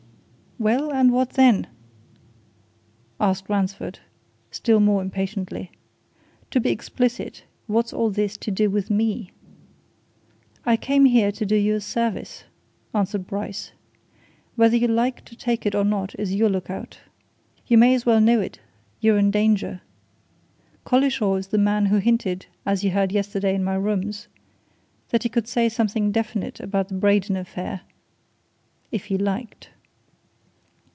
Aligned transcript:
"Well 0.69 0.93
and 0.93 1.11
what 1.11 1.31
then?" 1.31 1.65
asked 3.19 3.49
Ransford, 3.49 3.97
still 4.51 4.79
more 4.79 5.01
impatiently. 5.01 5.71
"To 6.51 6.59
be 6.59 6.69
explicit 6.69 7.45
what's 7.65 7.91
all 7.93 8.11
this 8.11 8.37
to 8.37 8.51
do 8.51 8.69
with 8.69 8.91
me?" 8.91 9.31
"I 10.63 10.77
came 10.77 11.05
here 11.05 11.31
to 11.31 11.47
do 11.47 11.55
you 11.55 11.73
a 11.73 11.81
service," 11.81 12.43
answered 12.93 13.25
Bryce. 13.25 13.71
"Whether 14.55 14.77
you 14.77 14.87
like 14.87 15.25
to 15.25 15.35
take 15.35 15.65
it 15.65 15.73
or 15.73 15.83
not 15.83 16.13
is 16.19 16.35
your 16.35 16.49
look 16.49 16.69
out. 16.69 16.99
You 17.65 17.79
may 17.79 17.95
as 17.95 18.05
well 18.05 18.21
know 18.21 18.39
it 18.39 18.59
you're 18.99 19.17
in 19.17 19.31
danger. 19.31 19.81
Collishaw 20.85 21.37
is 21.39 21.47
the 21.47 21.57
man 21.57 21.87
who 21.87 21.97
hinted 21.97 22.45
as 22.67 22.83
you 22.83 22.91
heard 22.91 23.11
yesterday 23.11 23.55
in 23.55 23.63
my 23.63 23.73
rooms 23.73 24.27
that 25.09 25.23
he 25.23 25.29
could 25.29 25.47
say 25.47 25.69
something 25.69 26.11
definite 26.11 26.59
about 26.59 26.89
the 26.89 26.93
Braden 26.93 27.35
affair 27.35 27.81
if 28.91 29.05
he 29.05 29.17
liked." 29.17 29.71